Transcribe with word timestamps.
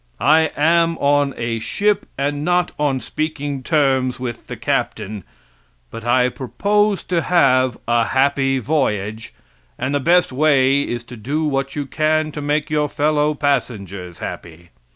I 0.19 0.49
am 0.57 0.97
on 0.97 1.35
a 1.37 1.59
ship 1.59 2.07
and 2.17 2.43
not 2.43 2.71
on 2.79 2.99
speaking 2.99 3.61
terms 3.61 4.19
with 4.19 4.47
the 4.47 4.57
captain, 4.57 5.23
but 5.91 6.03
I 6.03 6.27
propose 6.29 7.03
to 7.03 7.21
have 7.21 7.77
a 7.87 8.05
happy 8.05 8.57
voyage, 8.57 9.31
and 9.77 9.93
the 9.93 9.99
best 9.99 10.31
way 10.31 10.81
is 10.81 11.03
to 11.03 11.15
do 11.15 11.43
what 11.43 11.75
you 11.75 11.85
can 11.85 12.31
to 12.31 12.41
make 12.41 12.71
your 12.71 12.89
fellow 12.89 13.35
passengers 13.35 14.17
happy. 14.17 14.71